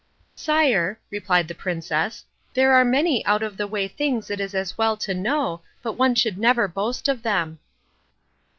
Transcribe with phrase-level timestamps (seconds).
[0.33, 4.75] "Sire," replied the princess, "there are many out of the way things it is as
[4.75, 7.59] well to know, but one should never boast of them."